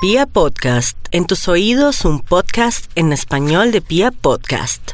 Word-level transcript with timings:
Pia 0.00 0.26
Podcast, 0.26 0.96
en 1.10 1.26
tus 1.26 1.48
oídos 1.48 2.04
un 2.04 2.20
podcast 2.20 2.88
en 2.94 3.12
español 3.12 3.72
de 3.72 3.80
Pia 3.80 4.12
Podcast. 4.12 4.92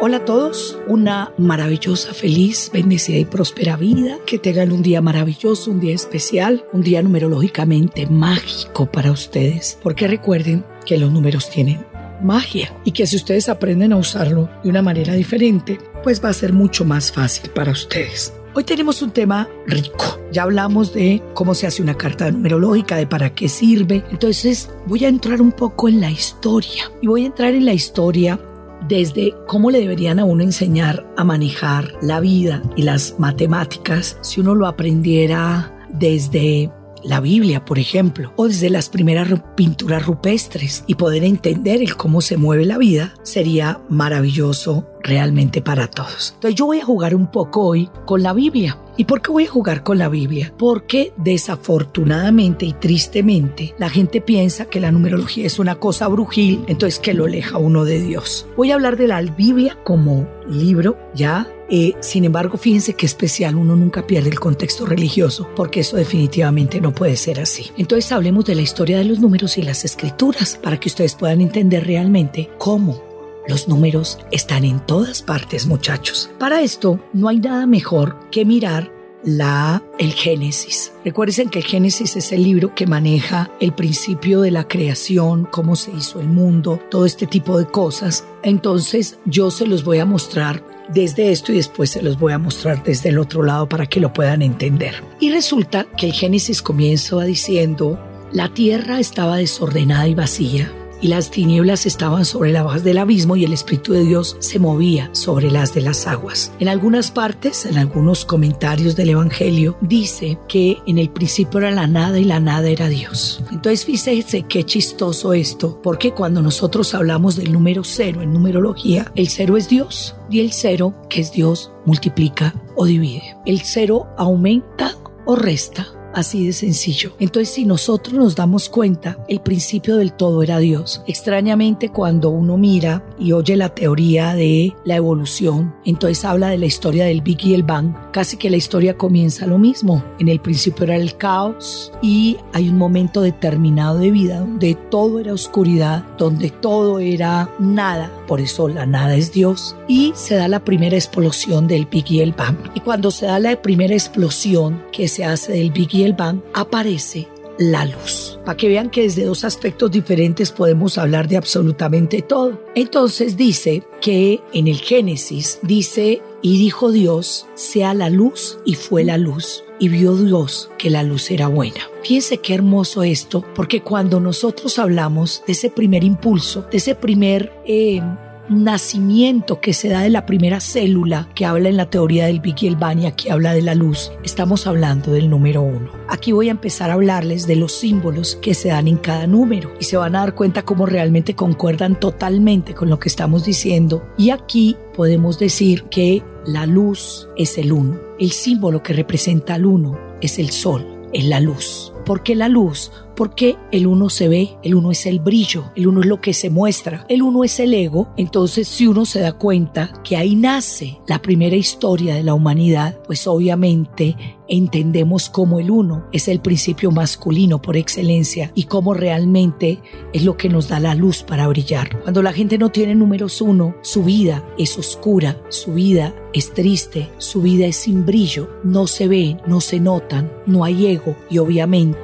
Hola 0.00 0.16
a 0.16 0.24
todos, 0.24 0.76
una 0.88 1.32
maravillosa, 1.38 2.12
feliz, 2.12 2.72
bendecida 2.72 3.18
y 3.18 3.24
próspera 3.24 3.76
vida. 3.76 4.18
Que 4.26 4.40
tengan 4.40 4.72
un 4.72 4.82
día 4.82 5.00
maravilloso, 5.00 5.70
un 5.70 5.78
día 5.78 5.94
especial, 5.94 6.64
un 6.72 6.82
día 6.82 7.00
numerológicamente 7.02 8.08
mágico 8.08 8.90
para 8.90 9.12
ustedes. 9.12 9.78
Porque 9.80 10.08
recuerden 10.08 10.64
que 10.84 10.98
los 10.98 11.12
números 11.12 11.50
tienen 11.50 11.86
magia 12.20 12.74
y 12.84 12.92
que 12.92 13.06
si 13.06 13.16
ustedes 13.16 13.48
aprenden 13.48 13.92
a 13.92 13.96
usarlo 13.96 14.48
de 14.62 14.70
una 14.70 14.82
manera 14.82 15.14
diferente, 15.14 15.78
pues 16.02 16.24
va 16.24 16.30
a 16.30 16.34
ser 16.34 16.52
mucho 16.52 16.84
más 16.84 17.12
fácil 17.12 17.50
para 17.50 17.72
ustedes. 17.72 18.32
Hoy 18.54 18.64
tenemos 18.64 19.02
un 19.02 19.12
tema 19.12 19.48
rico. 19.66 20.18
Ya 20.32 20.42
hablamos 20.42 20.92
de 20.92 21.22
cómo 21.34 21.54
se 21.54 21.66
hace 21.66 21.82
una 21.82 21.96
carta 21.96 22.30
numerológica, 22.30 22.96
de 22.96 23.06
para 23.06 23.34
qué 23.34 23.48
sirve. 23.48 24.04
Entonces 24.10 24.68
voy 24.86 25.04
a 25.04 25.08
entrar 25.08 25.40
un 25.40 25.52
poco 25.52 25.88
en 25.88 26.00
la 26.00 26.10
historia. 26.10 26.90
Y 27.00 27.06
voy 27.06 27.22
a 27.22 27.26
entrar 27.26 27.54
en 27.54 27.64
la 27.64 27.74
historia 27.74 28.40
desde 28.88 29.34
cómo 29.46 29.70
le 29.70 29.80
deberían 29.80 30.18
a 30.18 30.24
uno 30.24 30.42
enseñar 30.42 31.06
a 31.16 31.24
manejar 31.24 31.94
la 32.00 32.20
vida 32.20 32.62
y 32.76 32.82
las 32.82 33.16
matemáticas 33.18 34.18
si 34.22 34.40
uno 34.40 34.54
lo 34.54 34.66
aprendiera 34.66 35.74
desde 35.90 36.70
la 37.04 37.20
Biblia, 37.20 37.64
por 37.64 37.78
ejemplo, 37.78 38.32
o 38.36 38.48
desde 38.48 38.70
las 38.70 38.88
primeras 38.88 39.28
pinturas 39.56 40.06
rupestres 40.06 40.84
y 40.86 40.94
poder 40.94 41.24
entender 41.24 41.82
el 41.82 41.96
cómo 41.96 42.20
se 42.20 42.36
mueve 42.36 42.64
la 42.64 42.78
vida, 42.78 43.14
sería 43.22 43.80
maravilloso 43.88 44.86
realmente 45.02 45.62
para 45.62 45.88
todos. 45.88 46.32
Entonces 46.34 46.58
yo 46.58 46.66
voy 46.66 46.80
a 46.80 46.84
jugar 46.84 47.14
un 47.14 47.30
poco 47.30 47.62
hoy 47.62 47.88
con 48.04 48.22
la 48.22 48.32
Biblia. 48.32 48.78
¿Y 48.96 49.04
por 49.04 49.22
qué 49.22 49.30
voy 49.30 49.44
a 49.44 49.50
jugar 49.50 49.84
con 49.84 49.98
la 49.98 50.08
Biblia? 50.08 50.52
Porque 50.58 51.12
desafortunadamente 51.16 52.66
y 52.66 52.72
tristemente 52.72 53.74
la 53.78 53.88
gente 53.88 54.20
piensa 54.20 54.64
que 54.64 54.80
la 54.80 54.90
numerología 54.90 55.46
es 55.46 55.58
una 55.58 55.76
cosa 55.76 56.08
brujil, 56.08 56.64
entonces 56.66 56.98
que 56.98 57.14
lo 57.14 57.26
aleja 57.26 57.58
uno 57.58 57.84
de 57.84 58.00
Dios. 58.00 58.46
Voy 58.56 58.72
a 58.72 58.74
hablar 58.74 58.96
de 58.96 59.06
la 59.06 59.22
Biblia 59.22 59.78
como 59.84 60.28
libro, 60.48 60.98
ya 61.14 61.48
eh, 61.70 61.94
sin 62.00 62.24
embargo, 62.24 62.56
fíjense 62.56 62.94
qué 62.94 63.06
especial, 63.06 63.56
uno 63.56 63.76
nunca 63.76 64.06
pierde 64.06 64.30
el 64.30 64.40
contexto 64.40 64.86
religioso, 64.86 65.48
porque 65.54 65.80
eso 65.80 65.96
definitivamente 65.96 66.80
no 66.80 66.92
puede 66.92 67.16
ser 67.16 67.40
así. 67.40 67.70
Entonces 67.76 68.10
hablemos 68.12 68.44
de 68.46 68.54
la 68.54 68.62
historia 68.62 68.98
de 68.98 69.04
los 69.04 69.18
números 69.18 69.58
y 69.58 69.62
las 69.62 69.84
escrituras, 69.84 70.58
para 70.62 70.80
que 70.80 70.88
ustedes 70.88 71.14
puedan 71.14 71.40
entender 71.40 71.86
realmente 71.86 72.48
cómo 72.58 73.02
los 73.46 73.68
números 73.68 74.18
están 74.30 74.64
en 74.64 74.80
todas 74.80 75.22
partes, 75.22 75.66
muchachos. 75.66 76.30
Para 76.38 76.60
esto, 76.62 77.00
no 77.12 77.28
hay 77.28 77.38
nada 77.38 77.66
mejor 77.66 78.16
que 78.30 78.44
mirar 78.44 78.92
la, 79.24 79.82
el 79.98 80.12
Génesis. 80.12 80.92
Recuerden 81.04 81.48
que 81.48 81.58
el 81.58 81.64
Génesis 81.64 82.16
es 82.16 82.32
el 82.32 82.42
libro 82.42 82.74
que 82.74 82.86
maneja 82.86 83.50
el 83.60 83.72
principio 83.72 84.42
de 84.42 84.50
la 84.50 84.68
creación, 84.68 85.48
cómo 85.50 85.76
se 85.76 85.90
hizo 85.90 86.20
el 86.20 86.28
mundo, 86.28 86.80
todo 86.90 87.04
este 87.04 87.26
tipo 87.26 87.58
de 87.58 87.66
cosas. 87.66 88.24
Entonces 88.42 89.18
yo 89.24 89.50
se 89.50 89.66
los 89.66 89.82
voy 89.82 89.98
a 89.98 90.04
mostrar 90.06 90.62
desde 90.88 91.30
esto 91.32 91.52
y 91.52 91.56
después 91.56 91.90
se 91.90 92.02
los 92.02 92.18
voy 92.18 92.32
a 92.32 92.38
mostrar 92.38 92.82
desde 92.82 93.10
el 93.10 93.18
otro 93.18 93.42
lado 93.42 93.68
para 93.68 93.86
que 93.86 94.00
lo 94.00 94.12
puedan 94.12 94.42
entender. 94.42 95.02
Y 95.20 95.30
resulta 95.30 95.86
que 95.96 96.06
el 96.06 96.12
Génesis 96.12 96.62
comienza 96.62 97.22
diciendo, 97.24 97.98
la 98.32 98.48
tierra 98.52 99.00
estaba 99.00 99.36
desordenada 99.36 100.06
y 100.08 100.14
vacía 100.14 100.72
y 101.00 101.08
las 101.08 101.30
tinieblas 101.30 101.86
estaban 101.86 102.24
sobre 102.24 102.52
la 102.52 102.62
base 102.62 102.84
del 102.84 102.98
abismo 102.98 103.36
y 103.36 103.44
el 103.44 103.52
Espíritu 103.52 103.92
de 103.92 104.04
Dios 104.04 104.36
se 104.40 104.58
movía 104.58 105.10
sobre 105.12 105.50
las 105.50 105.74
de 105.74 105.82
las 105.82 106.06
aguas. 106.06 106.52
En 106.58 106.68
algunas 106.68 107.10
partes, 107.10 107.66
en 107.66 107.78
algunos 107.78 108.24
comentarios 108.24 108.96
del 108.96 109.10
Evangelio, 109.10 109.76
dice 109.80 110.38
que 110.48 110.78
en 110.86 110.98
el 110.98 111.10
principio 111.10 111.60
era 111.60 111.70
la 111.70 111.86
nada 111.86 112.18
y 112.18 112.24
la 112.24 112.40
nada 112.40 112.68
era 112.68 112.88
Dios. 112.88 113.42
Entonces 113.50 113.84
fíjense 113.84 114.42
qué 114.42 114.64
chistoso 114.64 115.32
esto, 115.32 115.80
porque 115.82 116.12
cuando 116.12 116.42
nosotros 116.42 116.94
hablamos 116.94 117.36
del 117.36 117.52
número 117.52 117.84
cero 117.84 118.22
en 118.22 118.32
numerología, 118.32 119.12
el 119.14 119.28
cero 119.28 119.56
es 119.56 119.68
Dios 119.68 120.14
y 120.30 120.40
el 120.40 120.52
cero, 120.52 120.94
que 121.08 121.20
es 121.20 121.32
Dios, 121.32 121.70
multiplica 121.84 122.54
o 122.76 122.86
divide. 122.86 123.36
El 123.46 123.60
cero 123.60 124.08
aumenta 124.16 124.94
o 125.24 125.36
resta 125.36 125.97
Así 126.14 126.46
de 126.46 126.52
sencillo. 126.52 127.12
Entonces, 127.18 127.54
si 127.54 127.64
nosotros 127.64 128.14
nos 128.14 128.34
damos 128.34 128.68
cuenta, 128.68 129.18
el 129.28 129.40
principio 129.40 129.96
del 129.96 130.12
todo 130.12 130.42
era 130.42 130.58
Dios. 130.58 131.02
Extrañamente, 131.06 131.90
cuando 131.90 132.30
uno 132.30 132.56
mira 132.56 133.04
y 133.18 133.32
oye 133.32 133.56
la 133.56 133.74
teoría 133.74 134.34
de 134.34 134.74
la 134.84 134.96
evolución, 134.96 135.74
entonces 135.84 136.24
habla 136.24 136.48
de 136.48 136.58
la 136.58 136.66
historia 136.66 137.04
del 137.04 137.20
Big 137.20 137.44
y 137.44 137.54
el 137.54 137.62
Bang. 137.62 137.94
Casi 138.12 138.36
que 138.36 138.50
la 138.50 138.56
historia 138.56 138.96
comienza 138.96 139.46
lo 139.46 139.58
mismo. 139.58 140.02
En 140.18 140.28
el 140.28 140.40
principio 140.40 140.84
era 140.84 140.96
el 140.96 141.16
caos 141.16 141.92
y 142.02 142.36
hay 142.52 142.68
un 142.68 142.78
momento 142.78 143.22
determinado 143.22 143.98
de 143.98 144.10
vida 144.10 144.40
donde 144.40 144.74
todo 144.74 145.20
era 145.20 145.32
oscuridad, 145.32 146.04
donde 146.16 146.50
todo 146.50 146.98
era 146.98 147.50
nada. 147.58 148.10
Por 148.26 148.40
eso 148.40 148.68
la 148.68 148.86
nada 148.86 149.14
es 149.14 149.32
Dios. 149.32 149.76
Y 149.88 150.12
se 150.14 150.34
da 150.34 150.48
la 150.48 150.64
primera 150.64 150.96
explosión 150.96 151.66
del 151.66 151.86
Big 151.86 152.10
y 152.10 152.20
el 152.20 152.32
Bang. 152.32 152.56
Y 152.74 152.80
cuando 152.80 153.10
se 153.10 153.26
da 153.26 153.38
la 153.38 153.60
primera 153.60 153.94
explosión 153.94 154.82
que 154.92 155.08
se 155.08 155.24
hace 155.24 155.52
del 155.52 155.70
Big 155.70 155.94
el 156.02 156.12
Bang, 156.14 156.40
aparece 156.54 157.28
la 157.58 157.84
luz. 157.84 158.38
Para 158.44 158.56
que 158.56 158.68
vean 158.68 158.90
que 158.90 159.02
desde 159.02 159.24
dos 159.24 159.44
aspectos 159.44 159.90
diferentes 159.90 160.52
podemos 160.52 160.96
hablar 160.96 161.28
de 161.28 161.36
absolutamente 161.36 162.22
todo. 162.22 162.62
Entonces 162.74 163.36
dice 163.36 163.82
que 164.00 164.40
en 164.52 164.68
el 164.68 164.76
Génesis 164.76 165.58
dice, 165.62 166.22
y 166.40 166.58
dijo 166.58 166.92
Dios, 166.92 167.46
sea 167.54 167.94
la 167.94 168.10
luz, 168.10 168.58
y 168.64 168.74
fue 168.74 169.04
la 169.04 169.18
luz. 169.18 169.64
Y 169.80 169.88
vio 169.88 170.16
Dios 170.16 170.70
que 170.78 170.90
la 170.90 171.02
luz 171.02 171.30
era 171.30 171.48
buena. 171.48 171.88
Fíjense 172.02 172.38
qué 172.38 172.54
hermoso 172.54 173.02
esto, 173.02 173.44
porque 173.54 173.82
cuando 173.82 174.18
nosotros 174.18 174.78
hablamos 174.78 175.42
de 175.46 175.52
ese 175.52 175.70
primer 175.70 176.04
impulso, 176.04 176.66
de 176.70 176.78
ese 176.78 176.94
primer... 176.94 177.52
Eh, 177.66 178.00
nacimiento 178.48 179.60
que 179.60 179.72
se 179.72 179.88
da 179.88 180.00
de 180.00 180.10
la 180.10 180.26
primera 180.26 180.60
célula 180.60 181.28
que 181.34 181.44
habla 181.44 181.68
en 181.68 181.76
la 181.76 181.90
teoría 181.90 182.26
del 182.26 182.40
Big 182.40 182.56
y 182.62 182.66
el 182.66 182.76
aquí 183.06 183.28
habla 183.28 183.52
de 183.52 183.62
la 183.62 183.74
luz, 183.74 184.12
estamos 184.24 184.66
hablando 184.66 185.12
del 185.12 185.28
número 185.28 185.62
uno. 185.62 185.90
Aquí 186.08 186.32
voy 186.32 186.48
a 186.48 186.52
empezar 186.52 186.90
a 186.90 186.94
hablarles 186.94 187.46
de 187.46 187.56
los 187.56 187.72
símbolos 187.72 188.36
que 188.36 188.54
se 188.54 188.68
dan 188.68 188.88
en 188.88 188.96
cada 188.96 189.26
número 189.26 189.72
y 189.78 189.84
se 189.84 189.96
van 189.96 190.16
a 190.16 190.20
dar 190.20 190.34
cuenta 190.34 190.64
cómo 190.64 190.86
realmente 190.86 191.34
concuerdan 191.34 192.00
totalmente 192.00 192.74
con 192.74 192.88
lo 192.88 192.98
que 192.98 193.08
estamos 193.08 193.44
diciendo. 193.44 194.08
Y 194.16 194.30
aquí 194.30 194.76
podemos 194.94 195.38
decir 195.38 195.84
que 195.84 196.22
la 196.46 196.66
luz 196.66 197.28
es 197.36 197.58
el 197.58 197.72
uno. 197.72 197.98
El 198.18 198.32
símbolo 198.32 198.82
que 198.82 198.94
representa 198.94 199.54
al 199.54 199.66
uno 199.66 199.98
es 200.20 200.38
el 200.38 200.50
sol, 200.50 200.86
es 201.12 201.24
la 201.24 201.40
luz. 201.40 201.92
¿Por 202.04 202.22
qué 202.22 202.34
la 202.34 202.48
luz? 202.48 202.90
porque 203.18 203.56
el 203.72 203.88
uno 203.88 204.10
se 204.10 204.28
ve, 204.28 204.50
el 204.62 204.76
uno 204.76 204.92
es 204.92 205.04
el 205.04 205.18
brillo, 205.18 205.72
el 205.74 205.88
uno 205.88 206.02
es 206.02 206.06
lo 206.06 206.20
que 206.20 206.32
se 206.32 206.50
muestra, 206.50 207.04
el 207.08 207.22
uno 207.22 207.42
es 207.42 207.58
el 207.58 207.74
ego. 207.74 208.10
Entonces, 208.16 208.68
si 208.68 208.86
uno 208.86 209.04
se 209.06 209.18
da 209.18 209.32
cuenta 209.32 209.92
que 210.04 210.16
ahí 210.16 210.36
nace 210.36 211.00
la 211.08 211.20
primera 211.20 211.56
historia 211.56 212.14
de 212.14 212.22
la 212.22 212.34
humanidad, 212.34 213.00
pues 213.08 213.26
obviamente 213.26 214.16
entendemos 214.46 215.28
cómo 215.28 215.58
el 215.58 215.70
uno 215.70 216.06
es 216.12 216.28
el 216.28 216.40
principio 216.40 216.92
masculino 216.92 217.60
por 217.60 217.76
excelencia 217.76 218.52
y 218.54 218.64
cómo 218.64 218.94
realmente 218.94 219.82
es 220.12 220.24
lo 220.24 220.36
que 220.36 220.48
nos 220.48 220.68
da 220.68 220.78
la 220.78 220.94
luz 220.94 221.24
para 221.24 221.48
brillar. 221.48 222.00
Cuando 222.02 222.22
la 222.22 222.32
gente 222.32 222.56
no 222.56 222.70
tiene 222.70 222.94
números 222.94 223.42
uno, 223.42 223.74
su 223.82 224.04
vida 224.04 224.44
es 224.58 224.78
oscura, 224.78 225.36
su 225.48 225.74
vida 225.74 226.14
es 226.32 226.54
triste, 226.54 227.10
su 227.18 227.42
vida 227.42 227.66
es 227.66 227.76
sin 227.76 228.06
brillo, 228.06 228.48
no 228.62 228.86
se 228.86 229.08
ve, 229.08 229.36
no 229.46 229.60
se 229.60 229.80
notan, 229.80 230.32
no 230.46 230.64
hay 230.64 230.86
ego 230.86 231.16
y 231.28 231.38
obviamente 231.38 231.97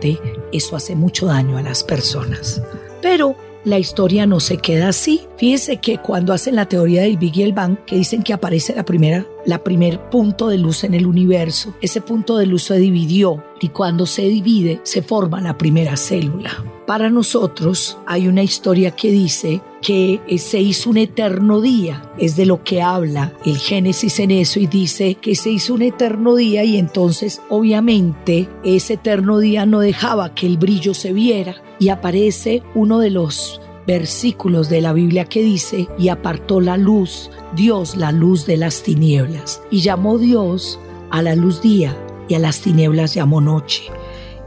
eso 0.52 0.76
hace 0.76 0.94
mucho 0.94 1.26
daño 1.26 1.58
a 1.58 1.62
las 1.62 1.84
personas. 1.84 2.62
Pero 3.02 3.36
la 3.64 3.78
historia 3.78 4.26
no 4.26 4.40
se 4.40 4.58
queda 4.58 4.88
así. 4.88 5.22
Fíjense 5.38 5.78
que 5.78 5.98
cuando 5.98 6.32
hacen 6.32 6.54
la 6.54 6.68
teoría 6.68 7.02
del 7.02 7.16
Big 7.16 7.36
y 7.38 7.42
el 7.42 7.54
Bang, 7.54 7.78
que 7.86 7.96
dicen 7.96 8.22
que 8.22 8.34
aparece 8.34 8.74
la 8.74 8.84
primera, 8.84 9.26
la 9.46 9.64
primer 9.64 10.10
punto 10.10 10.48
de 10.48 10.58
luz 10.58 10.84
en 10.84 10.92
el 10.92 11.06
universo, 11.06 11.74
ese 11.80 12.02
punto 12.02 12.36
de 12.36 12.46
luz 12.46 12.64
se 12.64 12.76
dividió 12.78 13.42
y 13.64 13.70
cuando 13.70 14.04
se 14.04 14.28
divide 14.28 14.78
se 14.82 15.00
forma 15.00 15.40
la 15.40 15.56
primera 15.56 15.96
célula. 15.96 16.50
Para 16.86 17.08
nosotros 17.08 17.96
hay 18.06 18.28
una 18.28 18.42
historia 18.42 18.90
que 18.90 19.10
dice 19.10 19.62
que 19.80 20.20
se 20.36 20.60
hizo 20.60 20.90
un 20.90 20.98
eterno 20.98 21.62
día, 21.62 22.12
es 22.18 22.36
de 22.36 22.44
lo 22.44 22.62
que 22.62 22.82
habla 22.82 23.32
el 23.46 23.56
Génesis 23.56 24.20
en 24.20 24.32
eso 24.32 24.60
y 24.60 24.66
dice 24.66 25.14
que 25.14 25.34
se 25.34 25.48
hizo 25.48 25.72
un 25.72 25.80
eterno 25.80 26.36
día 26.36 26.62
y 26.62 26.76
entonces 26.76 27.40
obviamente 27.48 28.50
ese 28.64 28.94
eterno 28.94 29.38
día 29.38 29.64
no 29.64 29.80
dejaba 29.80 30.34
que 30.34 30.46
el 30.46 30.58
brillo 30.58 30.92
se 30.92 31.14
viera 31.14 31.56
y 31.78 31.88
aparece 31.88 32.62
uno 32.74 32.98
de 32.98 33.08
los 33.08 33.62
versículos 33.86 34.68
de 34.68 34.82
la 34.82 34.92
Biblia 34.92 35.24
que 35.24 35.42
dice, 35.42 35.88
y 35.98 36.08
apartó 36.08 36.60
la 36.60 36.76
luz, 36.76 37.30
Dios 37.56 37.96
la 37.96 38.12
luz 38.12 38.44
de 38.44 38.58
las 38.58 38.82
tinieblas, 38.82 39.62
y 39.70 39.80
llamó 39.80 40.18
Dios 40.18 40.78
a 41.10 41.22
la 41.22 41.34
luz 41.34 41.60
día 41.60 41.96
y 42.28 42.34
a 42.34 42.38
las 42.38 42.60
tinieblas 42.60 43.14
llamó 43.14 43.40
noche. 43.40 43.84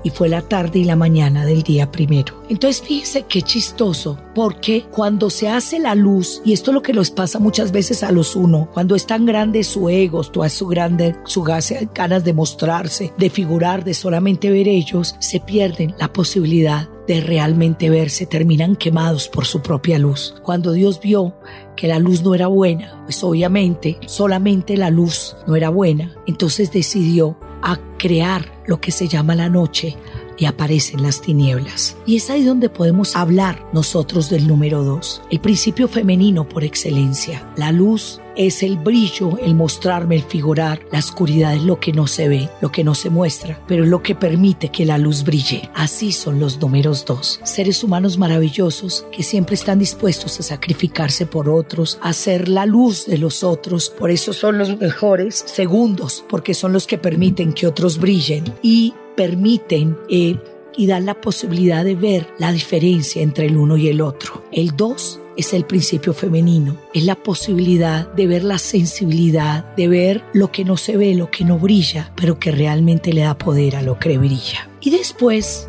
y 0.04 0.10
fue 0.10 0.30
la 0.30 0.42
tarde 0.42 0.80
y 0.80 0.84
la 0.86 0.96
mañana 0.96 1.46
del 1.46 1.64
día 1.64 1.92
primero. 1.92 2.42
Entonces 2.50 2.82
fíjese 2.82 3.24
qué 3.24 3.42
chistoso, 3.42 4.18
porque 4.34 4.86
cuando 4.90 5.30
se 5.30 5.50
hace 5.50 5.80
la 5.80 5.96
luz, 5.96 6.42
y 6.46 6.54
esto 6.54 6.72
es 6.72 6.76
lo 6.76 6.82
que 6.82 6.94
nos 6.94 7.12
pasa 7.12 7.40
muchas 7.40 7.74
veces 7.74 8.04
a 8.04 8.12
los 8.14 8.36
uno, 8.36 8.70
cuando 8.74 8.96
es 8.96 9.06
tan 9.06 9.26
grande 9.26 9.64
su 9.66 9.90
ego, 9.90 10.24
toda 10.24 10.48
su 10.50 10.68
grande, 10.68 11.16
su 11.26 11.44
ganas 11.44 12.24
de 12.24 12.34
mostrarse, 12.34 13.12
de 13.18 13.30
figurar, 13.30 13.84
de 13.84 13.94
solamente 13.94 14.50
ver 14.50 14.70
ellos, 14.70 15.16
se 15.20 15.42
pierden 15.42 15.94
la 16.00 16.14
posibilidad 16.14 16.88
de 17.08 17.22
realmente 17.22 17.90
verse, 17.90 18.26
terminan 18.26 18.76
quemados 18.76 19.28
por 19.30 19.46
su 19.46 19.62
propia 19.62 19.98
luz. 19.98 20.36
Cuando 20.44 20.74
Dios 20.74 21.00
vio 21.02 21.36
que 21.76 21.88
la 21.88 22.00
luz 22.00 22.22
no 22.22 22.36
era 22.36 22.48
buena, 22.48 23.02
pues 23.06 23.24
obviamente 23.24 23.98
solamente 24.08 24.78
la 24.78 24.90
luz 24.90 25.36
no 25.48 25.56
era 25.56 25.70
buena, 25.70 26.16
entonces 26.28 26.72
decidió 26.72 27.38
a 27.62 27.78
crear 27.98 28.62
lo 28.66 28.80
que 28.80 28.92
se 28.92 29.08
llama 29.08 29.36
la 29.36 29.50
noche 29.50 29.98
y 30.38 30.46
aparecen 30.46 31.04
las 31.04 31.22
tinieblas. 31.22 31.98
Y 32.06 32.18
es 32.18 32.30
ahí 32.30 32.44
donde 32.44 32.70
podemos 32.70 33.16
hablar 33.16 33.68
nosotros 33.74 34.30
del 34.30 34.48
número 34.48 34.84
dos, 34.84 35.22
el 35.30 35.40
principio 35.40 35.88
femenino 35.88 36.48
por 36.48 36.64
excelencia. 36.64 37.52
La 37.56 37.72
luz 37.72 38.20
es 38.38 38.62
el 38.62 38.78
brillo, 38.78 39.38
el 39.40 39.56
mostrarme, 39.56 40.16
el 40.16 40.24
figurar. 40.24 40.80
La 40.92 41.00
oscuridad 41.00 41.56
es 41.56 41.64
lo 41.64 41.80
que 41.80 41.92
no 41.92 42.08
se 42.08 42.28
ve, 42.28 42.50
lo 42.62 42.72
que 42.72 42.84
no 42.84 42.94
se 42.94 43.10
muestra, 43.10 43.60
pero 43.68 43.84
es 43.84 43.90
lo 43.90 44.04
que 44.04 44.16
permite 44.16 44.70
que 44.70 44.86
la 44.86 44.98
luz 44.98 45.24
brille. 45.24 45.70
Así 45.74 46.12
son 46.12 46.40
los 46.40 46.60
números 46.62 47.04
dos. 47.06 47.40
Seres 47.44 47.84
humanos 47.84 48.18
maravillosos 48.18 49.06
que 49.12 49.24
siempre 49.24 49.56
están 49.56 49.80
dispuestos 49.80 50.40
a 50.40 50.44
sacrificarse 50.44 51.26
por 51.26 51.50
otros, 51.50 51.98
a 52.02 52.14
ser 52.14 52.48
la 52.48 52.66
luz 52.66 53.08
de 53.08 53.18
los 53.18 53.44
otros. 53.44 53.90
Por 53.90 54.12
eso 54.12 54.34
son 54.34 54.58
los 54.60 54.78
mejores 54.78 55.44
segundos, 55.48 56.24
porque 56.30 56.54
son 56.54 56.74
los 56.74 56.86
que 56.86 56.98
permiten 56.98 57.54
que 57.54 57.68
otros 57.68 57.98
brillen. 57.98 58.54
Y 58.62 58.94
permiten 59.18 59.98
eh, 60.10 60.38
y 60.78 60.86
dan 60.86 61.06
la 61.06 61.20
posibilidad 61.20 61.84
de 61.84 61.96
ver 61.96 62.28
la 62.38 62.54
diferencia 62.54 63.22
entre 63.22 63.48
el 63.48 63.58
uno 63.58 63.76
y 63.76 63.90
el 63.90 64.00
otro. 64.00 64.44
El 64.52 64.78
dos 64.78 65.20
es 65.36 65.54
el 65.54 65.66
principio 65.66 66.14
femenino, 66.14 66.78
es 66.94 67.04
la 67.04 67.16
posibilidad 67.16 68.12
de 68.14 68.28
ver 68.28 68.44
la 68.44 68.60
sensibilidad, 68.60 69.76
de 69.76 69.88
ver 69.88 70.24
lo 70.34 70.52
que 70.52 70.64
no 70.64 70.78
se 70.78 70.96
ve, 70.96 71.14
lo 71.16 71.30
que 71.30 71.44
no 71.44 71.60
brilla, 71.60 72.12
pero 72.16 72.40
que 72.40 72.52
realmente 72.52 73.12
le 73.12 73.22
da 73.22 73.38
poder 73.38 73.76
a 73.76 73.82
lo 73.82 74.00
que 74.00 74.18
brilla. 74.18 74.70
Y 74.80 74.92
después 74.92 75.68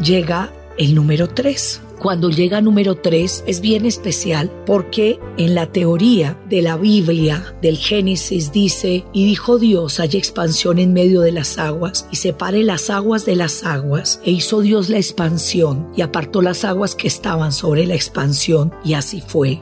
llega 0.00 0.52
el 0.76 0.94
número 0.94 1.28
tres 1.28 1.80
cuando 1.98 2.30
llega 2.30 2.60
número 2.60 2.96
3 2.96 3.44
es 3.46 3.60
bien 3.60 3.86
especial 3.86 4.50
porque 4.66 5.18
en 5.36 5.54
la 5.54 5.70
teoría 5.72 6.40
de 6.48 6.62
la 6.62 6.76
Biblia, 6.76 7.56
del 7.62 7.76
Génesis, 7.76 8.52
dice, 8.52 9.04
y 9.12 9.26
dijo 9.26 9.58
Dios, 9.58 10.00
hay 10.00 10.10
expansión 10.14 10.78
en 10.78 10.92
medio 10.92 11.20
de 11.20 11.32
las 11.32 11.58
aguas, 11.58 12.08
y 12.10 12.16
separe 12.16 12.62
las 12.62 12.90
aguas 12.90 13.24
de 13.24 13.36
las 13.36 13.64
aguas, 13.64 14.20
e 14.24 14.30
hizo 14.30 14.60
Dios 14.60 14.88
la 14.88 14.96
expansión, 14.96 15.88
y 15.96 16.02
apartó 16.02 16.42
las 16.42 16.64
aguas 16.64 16.94
que 16.94 17.08
estaban 17.08 17.52
sobre 17.52 17.86
la 17.86 17.94
expansión, 17.94 18.72
y 18.84 18.94
así 18.94 19.22
fue. 19.26 19.60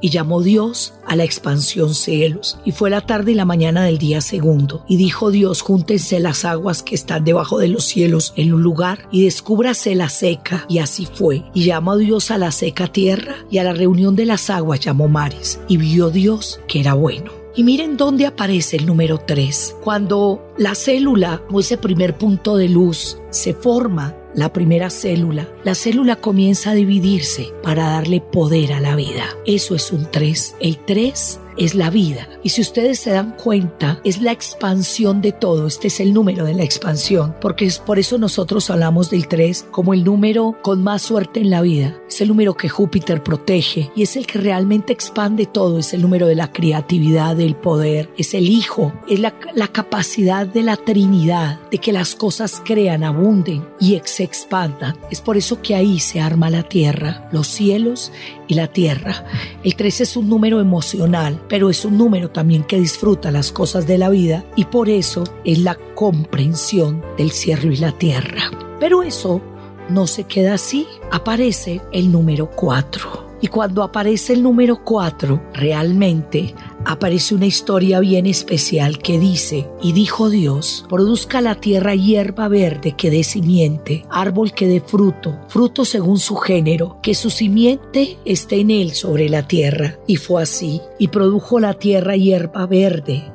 Y 0.00 0.10
llamó 0.10 0.42
Dios 0.42 0.94
a 1.06 1.16
la 1.16 1.24
expansión 1.24 1.94
cielos. 1.94 2.58
Y 2.64 2.72
fue 2.72 2.90
la 2.90 3.00
tarde 3.00 3.32
y 3.32 3.34
la 3.34 3.44
mañana 3.44 3.84
del 3.84 3.98
día 3.98 4.20
segundo. 4.20 4.84
Y 4.88 4.96
dijo 4.96 5.30
Dios, 5.30 5.60
júntense 5.60 6.20
las 6.20 6.44
aguas 6.44 6.82
que 6.82 6.94
están 6.94 7.24
debajo 7.24 7.58
de 7.58 7.68
los 7.68 7.84
cielos 7.84 8.32
en 8.36 8.52
un 8.54 8.62
lugar 8.62 9.08
y 9.10 9.24
descúbrase 9.24 9.94
la 9.94 10.08
seca. 10.08 10.64
Y 10.68 10.78
así 10.78 11.06
fue. 11.12 11.44
Y 11.54 11.64
llamó 11.64 11.96
Dios 11.96 12.30
a 12.30 12.38
la 12.38 12.52
seca 12.52 12.86
tierra 12.86 13.36
y 13.50 13.58
a 13.58 13.64
la 13.64 13.72
reunión 13.72 14.16
de 14.16 14.26
las 14.26 14.50
aguas 14.50 14.80
llamó 14.80 15.08
mares. 15.08 15.60
Y 15.68 15.76
vio 15.76 16.10
Dios 16.10 16.60
que 16.66 16.80
era 16.80 16.94
bueno. 16.94 17.40
Y 17.56 17.64
miren 17.64 17.96
dónde 17.96 18.26
aparece 18.26 18.76
el 18.76 18.86
número 18.86 19.18
3. 19.18 19.76
Cuando 19.82 20.52
la 20.56 20.74
célula 20.74 21.42
o 21.50 21.60
ese 21.60 21.76
primer 21.76 22.16
punto 22.16 22.56
de 22.56 22.68
luz 22.68 23.18
se 23.30 23.54
forma 23.54 24.14
la 24.34 24.52
primera 24.52 24.90
célula, 24.90 25.48
la 25.64 25.74
célula 25.74 26.16
comienza 26.16 26.70
a 26.70 26.74
dividirse 26.74 27.48
para 27.62 27.88
darle 27.88 28.20
poder 28.20 28.72
a 28.72 28.80
la 28.80 28.96
vida. 28.96 29.24
Eso 29.46 29.74
es 29.74 29.92
un 29.92 30.06
3. 30.10 30.56
El 30.60 30.78
3 30.78 31.40
es 31.56 31.74
la 31.74 31.90
vida. 31.90 32.28
Y 32.42 32.50
si 32.50 32.62
ustedes 32.62 32.98
se 32.98 33.10
dan 33.10 33.32
cuenta, 33.32 34.00
es 34.04 34.22
la 34.22 34.32
expansión 34.32 35.20
de 35.20 35.32
todo. 35.32 35.66
Este 35.66 35.88
es 35.88 36.00
el 36.00 36.14
número 36.14 36.44
de 36.44 36.54
la 36.54 36.64
expansión, 36.64 37.34
porque 37.40 37.66
es 37.66 37.78
por 37.78 37.98
eso 37.98 38.18
nosotros 38.18 38.70
hablamos 38.70 39.10
del 39.10 39.28
3 39.28 39.66
como 39.70 39.94
el 39.94 40.04
número 40.04 40.56
con 40.62 40.82
más 40.82 41.02
suerte 41.02 41.40
en 41.40 41.50
la 41.50 41.60
vida. 41.60 41.99
Es 42.20 42.24
el 42.24 42.28
número 42.28 42.54
que 42.54 42.68
Júpiter 42.68 43.22
protege 43.22 43.90
y 43.96 44.02
es 44.02 44.14
el 44.14 44.26
que 44.26 44.38
realmente 44.38 44.92
expande 44.92 45.46
todo. 45.46 45.78
Es 45.78 45.94
el 45.94 46.02
número 46.02 46.26
de 46.26 46.34
la 46.34 46.52
creatividad, 46.52 47.34
del 47.34 47.56
poder. 47.56 48.10
Es 48.18 48.34
el 48.34 48.46
Hijo. 48.46 48.92
Es 49.08 49.20
la, 49.20 49.32
la 49.54 49.68
capacidad 49.68 50.46
de 50.46 50.62
la 50.62 50.76
Trinidad, 50.76 51.58
de 51.70 51.78
que 51.78 51.94
las 51.94 52.14
cosas 52.14 52.60
crean, 52.62 53.04
abunden 53.04 53.66
y 53.80 53.98
se 54.04 54.22
expandan. 54.22 54.98
Es 55.10 55.22
por 55.22 55.38
eso 55.38 55.62
que 55.62 55.74
ahí 55.74 55.98
se 55.98 56.20
arma 56.20 56.50
la 56.50 56.62
tierra, 56.62 57.26
los 57.32 57.46
cielos 57.46 58.12
y 58.48 58.52
la 58.52 58.66
tierra. 58.66 59.24
El 59.64 59.74
3 59.74 60.02
es 60.02 60.14
un 60.14 60.28
número 60.28 60.60
emocional, 60.60 61.40
pero 61.48 61.70
es 61.70 61.86
un 61.86 61.96
número 61.96 62.28
también 62.28 62.64
que 62.64 62.78
disfruta 62.78 63.30
las 63.30 63.50
cosas 63.50 63.86
de 63.86 63.96
la 63.96 64.10
vida 64.10 64.44
y 64.56 64.66
por 64.66 64.90
eso 64.90 65.24
es 65.46 65.60
la 65.60 65.74
comprensión 65.94 67.02
del 67.16 67.30
cielo 67.30 67.72
y 67.72 67.78
la 67.78 67.92
tierra. 67.92 68.50
Pero 68.78 69.02
eso 69.02 69.42
no 69.90 70.06
se 70.06 70.24
queda 70.24 70.54
así, 70.54 70.86
aparece 71.10 71.80
el 71.92 72.10
número 72.10 72.50
4. 72.50 73.30
Y 73.42 73.46
cuando 73.46 73.82
aparece 73.82 74.34
el 74.34 74.42
número 74.42 74.84
4, 74.84 75.40
realmente 75.54 76.54
aparece 76.84 77.34
una 77.34 77.46
historia 77.46 77.98
bien 78.00 78.26
especial 78.26 78.98
que 78.98 79.18
dice, 79.18 79.66
y 79.82 79.92
dijo 79.92 80.28
Dios, 80.28 80.84
produzca 80.90 81.40
la 81.40 81.54
tierra 81.54 81.94
hierba 81.94 82.48
verde 82.48 82.92
que 82.92 83.10
dé 83.10 83.24
simiente, 83.24 84.04
árbol 84.10 84.52
que 84.52 84.66
dé 84.66 84.80
fruto, 84.80 85.38
fruto 85.48 85.86
según 85.86 86.18
su 86.18 86.36
género, 86.36 86.98
que 87.02 87.14
su 87.14 87.30
simiente 87.30 88.18
esté 88.26 88.60
en 88.60 88.70
él 88.70 88.92
sobre 88.92 89.30
la 89.30 89.48
tierra. 89.48 89.98
Y 90.06 90.16
fue 90.16 90.42
así, 90.42 90.82
y 90.98 91.08
produjo 91.08 91.60
la 91.60 91.74
tierra 91.74 92.16
hierba 92.16 92.66
verde, 92.66 93.32